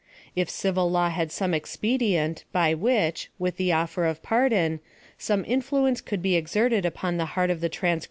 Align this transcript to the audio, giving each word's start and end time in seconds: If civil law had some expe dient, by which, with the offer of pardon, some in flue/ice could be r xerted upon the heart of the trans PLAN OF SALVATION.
If 0.35 0.49
civil 0.49 0.89
law 0.89 1.11
had 1.11 1.31
some 1.31 1.51
expe 1.51 1.99
dient, 2.01 2.43
by 2.51 2.73
which, 2.73 3.29
with 3.37 3.57
the 3.57 3.71
offer 3.71 4.05
of 4.05 4.23
pardon, 4.23 4.79
some 5.19 5.43
in 5.43 5.61
flue/ice 5.61 6.01
could 6.01 6.23
be 6.23 6.35
r 6.35 6.41
xerted 6.41 6.85
upon 6.85 7.17
the 7.17 7.25
heart 7.37 7.51
of 7.51 7.61
the 7.61 7.69
trans 7.69 7.77
PLAN 7.79 7.91
OF 7.91 7.93
SALVATION. 7.93 7.99